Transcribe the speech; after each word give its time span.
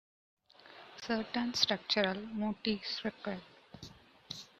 Certain 0.99 1.53
structural 1.53 2.15
motifs 2.33 3.05
recur. 3.05 3.37